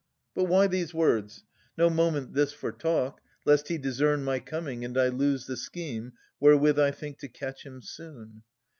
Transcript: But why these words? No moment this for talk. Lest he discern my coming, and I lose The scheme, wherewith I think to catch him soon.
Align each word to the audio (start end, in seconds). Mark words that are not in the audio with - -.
But 0.33 0.45
why 0.45 0.65
these 0.65 0.95
words? 0.95 1.43
No 1.77 1.87
moment 1.87 2.33
this 2.33 2.51
for 2.53 2.71
talk. 2.71 3.21
Lest 3.45 3.67
he 3.67 3.77
discern 3.77 4.23
my 4.23 4.39
coming, 4.39 4.83
and 4.83 4.97
I 4.97 5.09
lose 5.09 5.45
The 5.45 5.55
scheme, 5.55 6.13
wherewith 6.39 6.79
I 6.79 6.89
think 6.89 7.19
to 7.19 7.27
catch 7.27 7.63
him 7.67 7.83
soon. 7.83 8.41